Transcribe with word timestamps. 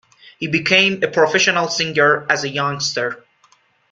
He 0.39 0.47
became 0.47 1.03
a 1.03 1.07
professional 1.07 1.67
singer 1.67 2.25
as 2.27 2.43
a 2.43 2.49
youngster. 2.49 3.23